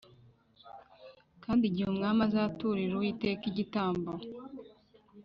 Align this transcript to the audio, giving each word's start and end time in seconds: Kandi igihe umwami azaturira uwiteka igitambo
Kandi 1.43 1.63
igihe 1.67 1.87
umwami 1.89 2.21
azaturira 2.27 2.91
uwiteka 2.95 3.43
igitambo 3.51 4.11